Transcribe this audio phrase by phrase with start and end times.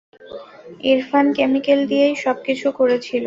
[0.83, 3.19] Irfan chemical দিয়েই সবকিছু করেছিল।